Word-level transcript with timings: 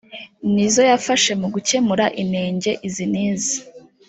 ni 0.53 0.61
izo 0.67 0.81
yafashe 0.91 1.31
mu 1.41 1.47
gukemura 1.53 2.05
inenge 2.21 2.71
izi 2.87 3.05
n’izi 3.11 3.57